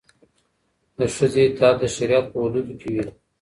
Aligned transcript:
د 0.97 0.99
ښځې 1.15 1.41
اطاعت 1.49 1.77
د 1.81 1.83
شریعت 1.95 2.25
په 2.31 2.37
حدودو 2.43 2.73
کې 2.79 2.89
وي. 2.93 3.05